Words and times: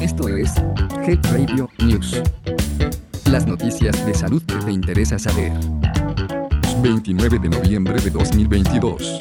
Esto 0.00 0.28
es 0.28 0.54
Health 1.06 1.26
Radio 1.32 1.70
News. 1.78 2.20
Las 3.30 3.46
noticias 3.46 4.04
de 4.04 4.14
salud 4.14 4.42
que 4.42 4.56
te 4.56 4.72
interesa 4.72 5.18
saber. 5.18 5.52
29 6.82 7.38
de 7.38 7.48
noviembre 7.48 8.00
de 8.00 8.10
2022. 8.10 9.18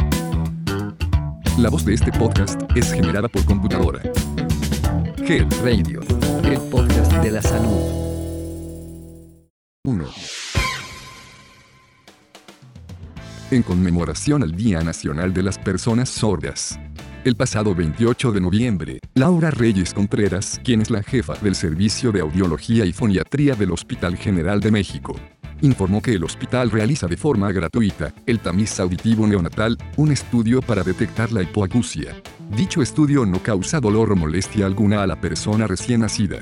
La 1.60 1.70
voz 1.70 1.86
de 1.86 1.94
este 1.94 2.12
podcast 2.12 2.60
es 2.76 2.92
generada 2.92 3.28
por 3.28 3.46
computadora. 3.46 4.02
Health 5.18 5.54
Radio, 5.64 6.02
el 6.44 6.60
podcast 6.70 7.14
de 7.14 7.32
la 7.32 7.42
salud. 7.42 8.02
1. 9.84 10.06
En 13.52 13.64
conmemoración 13.64 14.44
al 14.44 14.56
Día 14.56 14.82
Nacional 14.82 15.34
de 15.34 15.44
las 15.44 15.58
Personas 15.58 16.10
Sordas. 16.10 16.80
El 17.24 17.36
pasado 17.36 17.76
28 17.76 18.32
de 18.32 18.42
noviembre, 18.42 19.00
Laura 19.14 19.52
Reyes 19.52 19.94
Contreras, 19.94 20.60
quien 20.64 20.82
es 20.82 20.90
la 20.90 21.04
jefa 21.04 21.36
del 21.36 21.54
Servicio 21.54 22.12
de 22.12 22.22
Audiología 22.22 22.84
y 22.84 22.94
Foniatría 22.94 23.54
del 23.54 23.70
Hospital 23.70 24.18
General 24.18 24.60
de 24.60 24.72
México, 24.72 25.16
informó 25.62 26.02
que 26.02 26.14
el 26.14 26.24
hospital 26.24 26.72
realiza 26.72 27.06
de 27.06 27.18
forma 27.18 27.52
gratuita 27.52 28.12
el 28.26 28.40
tamiz 28.40 28.80
auditivo 28.80 29.28
neonatal, 29.28 29.78
un 29.98 30.12
estudio 30.12 30.64
para 30.64 30.82
detectar 30.82 31.32
la 31.32 31.44
hipoacusia. 31.44 32.20
Dicho 32.58 32.82
estudio 32.82 33.24
no 33.24 33.38
causa 33.38 33.80
dolor 33.80 34.12
o 34.14 34.16
molestia 34.16 34.66
alguna 34.66 35.04
a 35.04 35.08
la 35.08 35.22
persona 35.22 35.68
recién 35.68 36.00
nacida. 36.00 36.40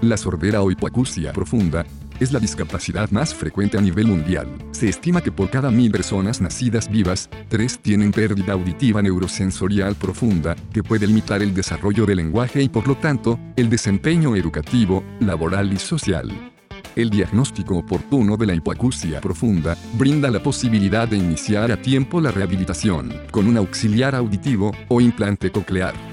La 0.00 0.16
sordera 0.16 0.62
o 0.62 0.72
hipoacusia 0.72 1.32
profunda 1.32 1.86
es 2.20 2.32
la 2.32 2.40
discapacidad 2.40 3.10
más 3.10 3.34
frecuente 3.34 3.78
a 3.78 3.80
nivel 3.80 4.06
mundial. 4.06 4.48
Se 4.72 4.88
estima 4.88 5.20
que 5.20 5.32
por 5.32 5.50
cada 5.50 5.70
mil 5.70 5.90
personas 5.90 6.40
nacidas 6.40 6.90
vivas, 6.90 7.28
tres 7.48 7.78
tienen 7.78 8.12
pérdida 8.12 8.52
auditiva 8.52 9.02
neurosensorial 9.02 9.94
profunda, 9.94 10.56
que 10.72 10.82
puede 10.82 11.06
limitar 11.06 11.42
el 11.42 11.54
desarrollo 11.54 12.06
del 12.06 12.18
lenguaje 12.18 12.62
y 12.62 12.68
por 12.68 12.86
lo 12.86 12.96
tanto, 12.96 13.38
el 13.56 13.70
desempeño 13.70 14.36
educativo, 14.36 15.04
laboral 15.20 15.72
y 15.72 15.78
social. 15.78 16.52
El 16.94 17.08
diagnóstico 17.08 17.78
oportuno 17.78 18.36
de 18.36 18.46
la 18.46 18.54
hipoacusia 18.54 19.20
profunda 19.20 19.76
brinda 19.94 20.30
la 20.30 20.42
posibilidad 20.42 21.08
de 21.08 21.16
iniciar 21.16 21.72
a 21.72 21.80
tiempo 21.80 22.20
la 22.20 22.30
rehabilitación 22.30 23.14
con 23.30 23.46
un 23.46 23.56
auxiliar 23.56 24.14
auditivo 24.14 24.72
o 24.88 25.00
implante 25.00 25.50
coclear 25.50 26.11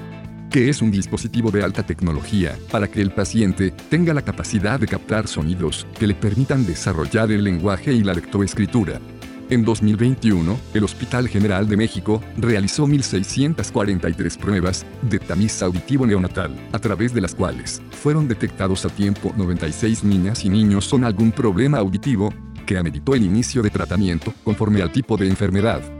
que 0.50 0.68
es 0.68 0.82
un 0.82 0.90
dispositivo 0.90 1.50
de 1.50 1.62
alta 1.62 1.84
tecnología, 1.84 2.58
para 2.70 2.88
que 2.88 3.00
el 3.00 3.12
paciente 3.12 3.72
tenga 3.88 4.12
la 4.12 4.22
capacidad 4.22 4.80
de 4.80 4.88
captar 4.88 5.28
sonidos 5.28 5.86
que 5.98 6.06
le 6.06 6.14
permitan 6.14 6.66
desarrollar 6.66 7.30
el 7.30 7.44
lenguaje 7.44 7.92
y 7.92 8.02
la 8.02 8.14
lectoescritura. 8.14 9.00
En 9.48 9.64
2021, 9.64 10.58
el 10.74 10.84
Hospital 10.84 11.28
General 11.28 11.68
de 11.68 11.76
México 11.76 12.22
realizó 12.36 12.86
1.643 12.86 14.38
pruebas 14.38 14.86
de 15.02 15.18
tamiz 15.18 15.60
auditivo 15.62 16.06
neonatal, 16.06 16.54
a 16.72 16.78
través 16.78 17.12
de 17.14 17.20
las 17.20 17.34
cuales 17.34 17.82
fueron 17.90 18.28
detectados 18.28 18.84
a 18.84 18.90
tiempo 18.90 19.32
96 19.36 20.04
niñas 20.04 20.44
y 20.44 20.50
niños 20.50 20.88
con 20.88 21.04
algún 21.04 21.32
problema 21.32 21.78
auditivo, 21.78 22.32
que 22.64 22.78
ameritó 22.78 23.14
el 23.14 23.24
inicio 23.24 23.62
de 23.62 23.70
tratamiento 23.70 24.32
conforme 24.44 24.82
al 24.82 24.92
tipo 24.92 25.16
de 25.16 25.26
enfermedad. 25.26 25.99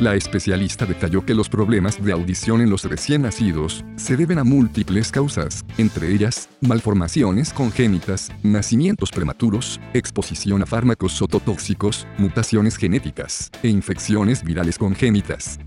La 0.00 0.14
especialista 0.14 0.86
detalló 0.86 1.26
que 1.26 1.34
los 1.34 1.50
problemas 1.50 2.02
de 2.02 2.12
audición 2.12 2.62
en 2.62 2.70
los 2.70 2.84
recién 2.84 3.20
nacidos 3.20 3.84
se 3.96 4.16
deben 4.16 4.38
a 4.38 4.44
múltiples 4.44 5.12
causas, 5.12 5.62
entre 5.76 6.10
ellas, 6.10 6.48
malformaciones 6.62 7.52
congénitas, 7.52 8.32
nacimientos 8.42 9.10
prematuros, 9.10 9.78
exposición 9.92 10.62
a 10.62 10.66
fármacos 10.66 11.20
ototóxicos, 11.20 12.06
mutaciones 12.16 12.78
genéticas 12.78 13.50
e 13.62 13.68
infecciones 13.68 14.42
virales 14.42 14.78
congénitas. 14.78 15.58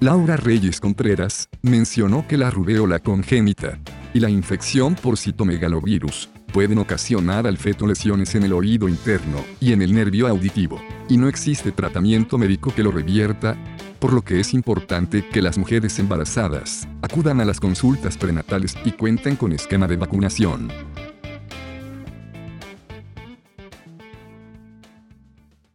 Laura 0.00 0.36
Reyes 0.36 0.78
Contreras 0.78 1.48
mencionó 1.62 2.26
que 2.28 2.36
la 2.36 2.50
rubeola 2.50 2.98
congénita 2.98 3.78
y 4.12 4.20
la 4.20 4.28
infección 4.28 4.96
por 4.96 5.16
citomegalovirus 5.16 6.28
pueden 6.52 6.76
ocasionar 6.76 7.46
al 7.46 7.56
feto 7.56 7.86
lesiones 7.86 8.34
en 8.34 8.42
el 8.42 8.52
oído 8.52 8.86
interno 8.86 9.42
y 9.60 9.72
en 9.72 9.80
el 9.80 9.94
nervio 9.94 10.28
auditivo, 10.28 10.78
y 11.12 11.18
no 11.18 11.28
existe 11.28 11.72
tratamiento 11.72 12.38
médico 12.38 12.74
que 12.74 12.82
lo 12.82 12.90
revierta, 12.90 13.54
por 13.98 14.14
lo 14.14 14.22
que 14.22 14.40
es 14.40 14.54
importante 14.54 15.28
que 15.28 15.42
las 15.42 15.58
mujeres 15.58 15.98
embarazadas 15.98 16.88
acudan 17.02 17.38
a 17.42 17.44
las 17.44 17.60
consultas 17.60 18.16
prenatales 18.16 18.74
y 18.82 18.92
cuenten 18.92 19.36
con 19.36 19.52
esquema 19.52 19.86
de 19.86 19.96
vacunación. 19.96 20.72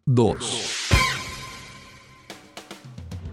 2. 0.08 0.77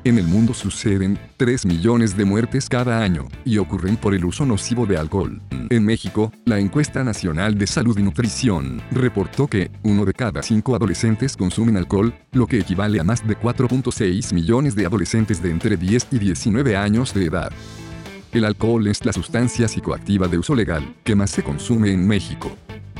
En 0.05 0.19
el 0.19 0.27
mundo 0.27 0.53
suceden 0.53 1.19
3 1.39 1.65
millones 1.65 2.15
de 2.15 2.27
muertes 2.27 2.69
cada 2.69 3.03
año, 3.03 3.27
y 3.43 3.57
ocurren 3.57 3.97
por 3.97 4.15
el 4.15 4.27
uso 4.27 4.45
nocivo 4.45 4.85
de 4.85 4.99
alcohol. 4.99 5.41
En 5.71 5.83
México, 5.83 6.31
la 6.45 6.59
encuesta 6.59 7.03
nacional 7.03 7.57
de 7.57 7.67
salud 7.67 7.99
y 7.99 8.03
nutrición 8.03 8.83
reportó 8.91 9.47
que 9.47 9.71
uno 9.83 10.05
de 10.05 10.13
cada 10.13 10.43
cinco 10.43 10.77
adolescentes 10.77 11.39
consumen 11.39 11.79
alcohol, 11.79 12.15
lo 12.33 12.47
que 12.47 12.59
equivale 12.59 13.01
a 13.01 13.05
más 13.05 13.27
de 13.27 13.35
4.6 13.35 14.35
millones 14.35 14.75
de 14.75 14.85
adolescentes 14.85 15.43
de 15.43 15.51
entre 15.51 15.79
10 15.79 16.09
y 16.11 16.19
19 16.19 16.77
años 16.77 17.15
de 17.15 17.25
edad. 17.25 17.51
El 18.31 18.45
alcohol 18.45 18.87
es 18.87 19.07
la 19.07 19.13
sustancia 19.15 19.69
psicoactiva 19.69 20.29
de 20.29 20.37
uso 20.37 20.55
legal 20.55 20.97
que 21.03 21.15
más 21.15 21.31
se 21.31 21.43
consume 21.43 21.93
en 21.93 22.07
México 22.07 22.55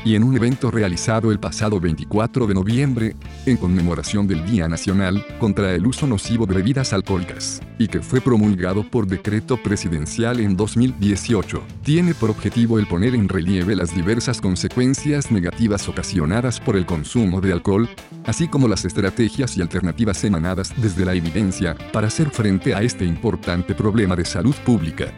y 0.05 0.13
en 0.15 0.23
un 0.23 0.35
evento 0.35 0.69
realizado 0.69 1.31
el 1.31 1.39
pasado 1.39 1.79
24 1.79 2.45
de 2.45 2.53
noviembre, 2.53 3.15
en 3.47 3.57
conmemoración 3.57 4.27
del 4.27 4.45
Día 4.45 4.67
Nacional 4.67 5.25
contra 5.39 5.73
el 5.73 5.85
Uso 5.87 6.05
Nocivo 6.05 6.45
de 6.45 6.53
Bebidas 6.53 6.93
Alcohólicas, 6.93 7.59
y 7.79 7.87
que 7.87 8.01
fue 8.01 8.21
promulgado 8.21 8.89
por 8.89 9.07
decreto 9.07 9.57
presidencial 9.57 10.39
en 10.39 10.55
2018, 10.55 11.63
tiene 11.83 12.13
por 12.13 12.29
objetivo 12.29 12.77
el 12.77 12.85
poner 12.85 13.15
en 13.15 13.27
relieve 13.27 13.75
las 13.75 13.95
diversas 13.95 14.39
consecuencias 14.39 15.31
negativas 15.31 15.89
ocasionadas 15.89 16.59
por 16.59 16.77
el 16.77 16.85
consumo 16.85 17.41
de 17.41 17.51
alcohol, 17.51 17.89
así 18.25 18.47
como 18.47 18.67
las 18.67 18.85
estrategias 18.85 19.57
y 19.57 19.61
alternativas 19.63 20.23
emanadas 20.23 20.71
desde 20.77 21.03
la 21.03 21.15
evidencia 21.15 21.75
para 21.91 22.07
hacer 22.07 22.29
frente 22.29 22.75
a 22.75 22.83
este 22.83 23.05
importante 23.05 23.73
problema 23.73 24.15
de 24.15 24.25
salud 24.25 24.55
pública. 24.63 25.11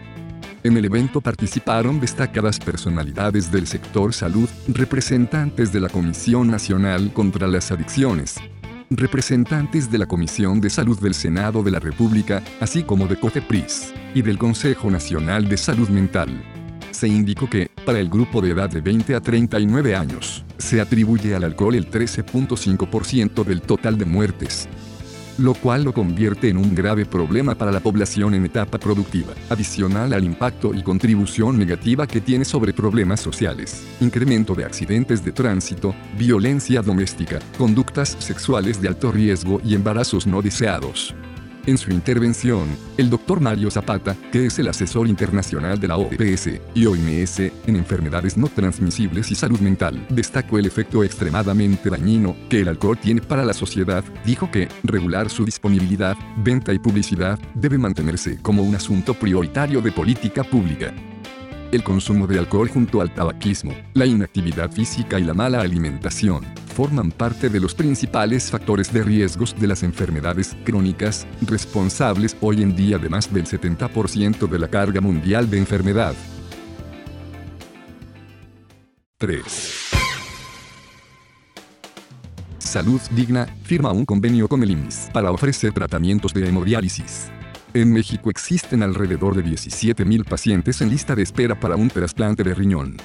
En 0.64 0.76
el 0.76 0.86
evento 0.86 1.22
participaron 1.22 2.00
destacadas 2.00 2.60
personalidades 2.60 3.52
del 3.52 3.68
sector 3.68 4.14
salud, 4.14 4.50
representantes 4.68 5.72
de 5.72 5.80
la 5.80 5.88
Comisión 5.88 6.48
Nacional 6.48 7.14
contra 7.14 7.48
las 7.48 7.72
Adicciones, 7.72 8.38
representantes 8.90 9.92
de 9.92 10.00
la 10.00 10.08
Comisión 10.08 10.60
de 10.60 10.72
Salud 10.72 11.00
del 11.00 11.14
Senado 11.14 11.62
de 11.62 11.72
la 11.72 11.80
República, 11.80 12.42
así 12.60 12.84
como 12.84 13.08
de 13.08 13.20
COFEPRIS, 13.20 13.94
y 14.16 14.24
del 14.24 14.40
Consejo 14.40 14.90
Nacional 14.90 15.48
de 15.48 15.58
Salud 15.58 15.90
Mental. 15.90 16.30
Se 16.90 17.08
indicó 17.08 17.48
que, 17.48 17.70
para 17.86 18.00
el 18.00 18.10
grupo 18.10 18.42
de 18.42 18.52
edad 18.52 18.70
de 18.70 18.82
20 18.82 19.14
a 19.14 19.22
39 19.22 19.96
años, 19.96 20.44
se 20.58 20.82
atribuye 20.82 21.36
al 21.36 21.44
alcohol 21.44 21.76
el 21.76 21.92
13.5% 21.92 23.44
del 23.44 23.62
total 23.62 23.98
de 23.98 24.06
muertes, 24.06 24.68
lo 25.38 25.54
cual 25.54 25.84
lo 25.84 25.94
convierte 25.94 26.50
en 26.50 26.58
un 26.58 26.74
grave 26.74 27.06
problema 27.06 27.56
para 27.56 27.72
la 27.72 27.80
población 27.80 28.34
en 28.34 28.46
etapa 28.46 28.78
productiva, 28.78 29.34
adicional 29.50 30.14
al 30.14 30.24
impacto 30.24 30.74
y 30.74 30.84
contribución 30.84 31.58
negativa 31.58 32.08
que 32.08 32.22
tiene 32.22 32.46
sobre 32.46 32.74
problemas 32.74 33.20
sociales, 33.20 33.86
incremento 34.00 34.56
de 34.56 34.66
accidentes 34.66 35.24
de 35.24 35.32
tránsito, 35.32 35.96
violencia 36.18 36.82
doméstica, 36.82 37.40
conductas 37.58 38.16
sexuales 38.20 38.82
de 38.82 38.88
alto 38.88 39.12
riesgo 39.12 39.62
y 39.64 39.76
embarazos 39.76 40.26
no 40.26 40.42
deseados. 40.42 41.16
En 41.68 41.78
su 41.78 41.92
intervención, 41.92 42.66
el 42.96 43.10
doctor 43.10 43.42
Mario 43.42 43.70
Zapata, 43.70 44.16
que 44.32 44.46
es 44.46 44.58
el 44.58 44.70
asesor 44.70 45.06
internacional 45.06 45.78
de 45.78 45.90
la 45.90 45.98
OPS 45.98 46.62
y 46.74 46.86
OMS 46.86 47.40
en 47.40 47.76
enfermedades 47.76 48.38
no 48.38 48.48
transmisibles 48.48 49.30
y 49.32 49.36
salud 49.36 49.60
mental, 49.60 50.08
destacó 50.08 50.60
el 50.60 50.66
efecto 50.66 51.04
extremadamente 51.04 51.90
dañino 51.90 52.38
que 52.50 52.62
el 52.62 52.70
alcohol 52.70 52.98
tiene 52.98 53.20
para 53.20 53.44
la 53.44 53.52
sociedad, 53.52 54.02
dijo 54.26 54.50
que 54.50 54.70
regular 54.84 55.30
su 55.30 55.44
disponibilidad, 55.44 56.16
venta 56.38 56.72
y 56.72 56.80
publicidad 56.80 57.38
debe 57.54 57.78
mantenerse 57.78 58.42
como 58.42 58.64
un 58.64 58.74
asunto 58.74 59.14
prioritario 59.14 59.82
de 59.82 59.92
política 59.92 60.46
pública. 60.46 60.94
El 61.74 61.84
consumo 61.84 62.28
de 62.28 62.40
alcohol 62.40 62.70
junto 62.70 63.02
al 63.02 63.14
tabaquismo, 63.14 63.74
la 63.94 64.06
inactividad 64.06 64.72
física 64.72 65.20
y 65.20 65.26
la 65.26 65.34
mala 65.34 65.60
alimentación 65.60 66.46
forman 66.78 67.10
parte 67.10 67.50
de 67.50 67.60
los 67.60 67.74
principales 67.74 68.52
factores 68.52 68.94
de 68.94 69.02
riesgos 69.02 69.60
de 69.60 69.66
las 69.66 69.82
enfermedades 69.82 70.56
crónicas, 70.64 71.26
responsables 71.42 72.38
hoy 72.40 72.62
en 72.62 72.76
día 72.76 73.00
de 73.00 73.10
más 73.10 73.34
del 73.34 73.46
70% 73.46 74.48
de 74.48 74.60
la 74.60 74.68
carga 74.68 75.02
mundial 75.02 75.50
de 75.50 75.58
enfermedad. 75.58 76.14
3. 79.18 79.44
Salud 82.60 83.02
Digna 83.10 83.48
firma 83.64 83.92
un 83.92 84.06
convenio 84.06 84.48
con 84.48 84.62
el 84.62 84.70
IMSS 84.70 85.10
para 85.12 85.32
ofrecer 85.32 85.74
tratamientos 85.74 86.32
de 86.32 86.48
hemodiálisis. 86.48 87.32
En 87.74 87.92
México 87.92 88.30
existen 88.30 88.84
alrededor 88.84 89.36
de 89.36 89.44
17.000 89.44 90.26
pacientes 90.26 90.80
en 90.82 90.92
lista 90.92 91.16
de 91.16 91.24
espera 91.24 91.60
para 91.60 91.76
un 91.76 91.90
trasplante 91.90 92.44
de 92.44 92.54
riñón. 92.54 92.98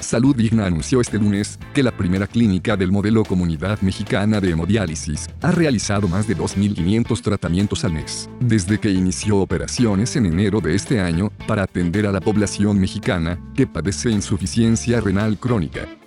Salud 0.00 0.34
Digna 0.34 0.66
anunció 0.66 1.00
este 1.00 1.18
lunes 1.18 1.58
que 1.74 1.82
la 1.82 1.90
primera 1.90 2.26
clínica 2.26 2.76
del 2.76 2.92
modelo 2.92 3.24
Comunidad 3.24 3.80
Mexicana 3.80 4.40
de 4.40 4.50
Hemodiálisis 4.50 5.28
ha 5.42 5.50
realizado 5.50 6.08
más 6.08 6.26
de 6.28 6.36
2.500 6.36 7.20
tratamientos 7.20 7.84
al 7.84 7.92
mes, 7.92 8.30
desde 8.40 8.78
que 8.78 8.90
inició 8.90 9.38
operaciones 9.38 10.14
en 10.16 10.26
enero 10.26 10.60
de 10.60 10.74
este 10.74 11.00
año 11.00 11.30
para 11.46 11.64
atender 11.64 12.06
a 12.06 12.12
la 12.12 12.20
población 12.20 12.78
mexicana 12.78 13.40
que 13.54 13.66
padece 13.66 14.10
insuficiencia 14.10 15.00
renal 15.00 15.38
crónica 15.38 15.97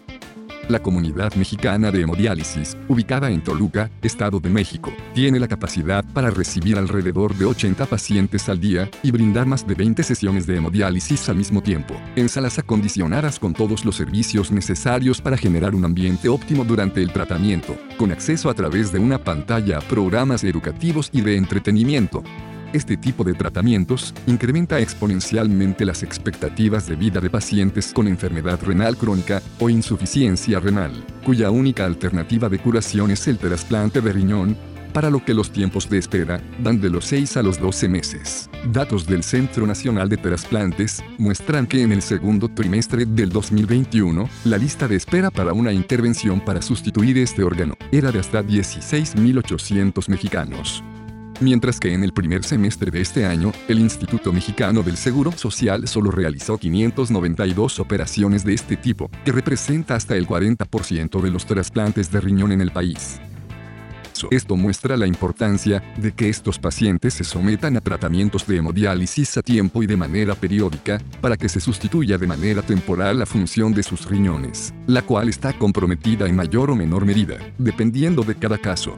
la 0.71 0.79
comunidad 0.79 1.35
mexicana 1.35 1.91
de 1.91 2.01
hemodiálisis, 2.01 2.77
ubicada 2.87 3.29
en 3.29 3.43
Toluca, 3.43 3.91
Estado 4.01 4.39
de 4.39 4.49
México, 4.49 4.91
tiene 5.13 5.39
la 5.39 5.47
capacidad 5.47 6.03
para 6.13 6.31
recibir 6.31 6.77
alrededor 6.77 7.35
de 7.35 7.45
80 7.45 7.85
pacientes 7.85 8.49
al 8.49 8.59
día 8.59 8.89
y 9.03 9.11
brindar 9.11 9.45
más 9.45 9.67
de 9.67 9.75
20 9.75 10.01
sesiones 10.03 10.47
de 10.47 10.57
hemodiálisis 10.57 11.29
al 11.29 11.35
mismo 11.35 11.61
tiempo, 11.61 11.95
en 12.15 12.29
salas 12.29 12.57
acondicionadas 12.57 13.37
con 13.37 13.53
todos 13.53 13.85
los 13.85 13.95
servicios 13.95 14.51
necesarios 14.51 15.21
para 15.21 15.37
generar 15.37 15.75
un 15.75 15.85
ambiente 15.85 16.29
óptimo 16.29 16.63
durante 16.63 17.01
el 17.01 17.11
tratamiento, 17.11 17.75
con 17.97 18.11
acceso 18.11 18.49
a 18.49 18.53
través 18.53 18.91
de 18.91 18.99
una 18.99 19.23
pantalla 19.23 19.77
a 19.77 19.81
programas 19.81 20.43
educativos 20.43 21.09
y 21.11 21.21
de 21.21 21.35
entretenimiento. 21.35 22.23
Este 22.73 22.95
tipo 22.95 23.25
de 23.25 23.33
tratamientos 23.33 24.13
incrementa 24.27 24.79
exponencialmente 24.79 25.83
las 25.83 26.03
expectativas 26.03 26.87
de 26.87 26.95
vida 26.95 27.19
de 27.19 27.29
pacientes 27.29 27.91
con 27.91 28.07
enfermedad 28.07 28.61
renal 28.63 28.95
crónica 28.95 29.41
o 29.59 29.69
insuficiencia 29.69 30.57
renal, 30.61 30.91
cuya 31.25 31.51
única 31.51 31.85
alternativa 31.85 32.47
de 32.47 32.59
curación 32.59 33.11
es 33.11 33.27
el 33.27 33.37
trasplante 33.39 33.99
de 33.99 34.13
riñón, 34.13 34.55
para 34.93 35.09
lo 35.09 35.23
que 35.23 35.33
los 35.33 35.51
tiempos 35.51 35.89
de 35.89 35.97
espera 35.97 36.41
van 36.59 36.79
de 36.79 36.89
los 36.89 37.05
6 37.05 37.37
a 37.37 37.43
los 37.43 37.59
12 37.59 37.89
meses. 37.89 38.49
Datos 38.71 39.05
del 39.05 39.23
Centro 39.23 39.67
Nacional 39.67 40.07
de 40.07 40.17
Trasplantes 40.17 41.03
muestran 41.17 41.67
que 41.67 41.81
en 41.81 41.91
el 41.91 42.01
segundo 42.01 42.47
trimestre 42.49 43.05
del 43.05 43.29
2021, 43.29 44.29
la 44.45 44.57
lista 44.57 44.87
de 44.87 44.95
espera 44.95 45.29
para 45.29 45.51
una 45.51 45.73
intervención 45.73 46.39
para 46.39 46.61
sustituir 46.61 47.17
este 47.17 47.43
órgano 47.43 47.75
era 47.91 48.11
de 48.11 48.19
hasta 48.19 48.41
16.800 48.43 50.07
mexicanos 50.09 50.83
mientras 51.41 51.79
que 51.79 51.93
en 51.93 52.03
el 52.03 52.13
primer 52.13 52.43
semestre 52.43 52.91
de 52.91 53.01
este 53.01 53.25
año, 53.25 53.51
el 53.67 53.79
Instituto 53.79 54.31
Mexicano 54.31 54.83
del 54.83 54.97
Seguro 54.97 55.31
Social 55.31 55.87
solo 55.87 56.11
realizó 56.11 56.57
592 56.57 57.79
operaciones 57.79 58.45
de 58.45 58.53
este 58.53 58.77
tipo, 58.77 59.09
que 59.25 59.31
representa 59.31 59.95
hasta 59.95 60.15
el 60.15 60.27
40% 60.27 61.21
de 61.21 61.31
los 61.31 61.45
trasplantes 61.45 62.11
de 62.11 62.21
riñón 62.21 62.51
en 62.51 62.61
el 62.61 62.71
país. 62.71 63.19
Esto 64.29 64.55
muestra 64.55 64.97
la 64.97 65.07
importancia 65.07 65.81
de 65.97 66.11
que 66.11 66.29
estos 66.29 66.59
pacientes 66.59 67.15
se 67.15 67.23
sometan 67.23 67.75
a 67.77 67.81
tratamientos 67.81 68.45
de 68.45 68.57
hemodiálisis 68.57 69.37
a 69.37 69.41
tiempo 69.41 69.81
y 69.81 69.87
de 69.87 69.97
manera 69.97 70.35
periódica, 70.35 71.01
para 71.21 71.37
que 71.37 71.49
se 71.49 71.59
sustituya 71.59 72.17
de 72.17 72.27
manera 72.27 72.61
temporal 72.61 73.19
la 73.19 73.25
función 73.25 73.73
de 73.73 73.83
sus 73.83 74.07
riñones, 74.07 74.73
la 74.85 75.01
cual 75.01 75.29
está 75.29 75.53
comprometida 75.53 76.27
en 76.27 76.35
mayor 76.35 76.69
o 76.69 76.75
menor 76.75 77.05
medida, 77.05 77.37
dependiendo 77.57 78.23
de 78.23 78.35
cada 78.35 78.57
caso. 78.57 78.97